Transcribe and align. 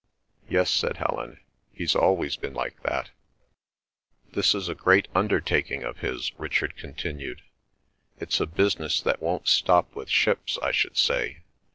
"Yes," 0.49 0.71
said 0.71 0.97
Helen, 0.97 1.39
"he's 1.71 1.95
always 1.95 2.35
been 2.35 2.55
like 2.55 2.81
that." 2.81 3.11
"This 4.31 4.55
is 4.55 4.67
a 4.67 4.73
great 4.73 5.07
undertaking 5.13 5.83
of 5.83 5.99
his," 5.99 6.31
Richard 6.39 6.75
continued. 6.75 7.43
"It's 8.19 8.39
a 8.39 8.47
business 8.47 8.99
that 9.01 9.21
won't 9.21 9.47
stop 9.47 9.93
with 9.95 10.09
ships, 10.09 10.57
I 10.63 10.71
should 10.71 10.97
say. 10.97 11.41